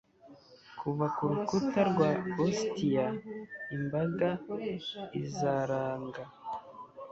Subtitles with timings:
[0.79, 2.09] Kuva ku rukuta rwa
[2.45, 3.07] Ostia
[3.75, 4.29] imbaga
[5.21, 6.23] izaranga